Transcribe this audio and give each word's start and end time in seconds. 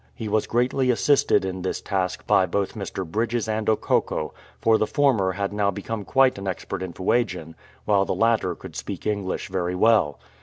He 0.15 0.27
was 0.27 0.47
greatly 0.47 0.89
assisted 0.89 1.45
in 1.45 1.61
this 1.61 1.79
task 1.79 2.25
by 2.25 2.47
both 2.47 2.73
Mr. 2.73 3.05
Bridges 3.05 3.47
and 3.47 3.67
Okokko, 3.67 4.33
for 4.59 4.79
the 4.79 4.87
former 4.87 5.33
had 5.33 5.53
now 5.53 5.69
become 5.69 6.05
quite 6.05 6.39
an 6.39 6.47
expert 6.47 6.81
in 6.81 6.91
Fuegian, 6.91 7.53
while 7.85 8.03
the 8.05 8.15
latter 8.15 8.55
could 8.55 8.75
speak 8.75 9.05
English 9.05 9.49
very 9.49 9.75
well. 9.75 10.19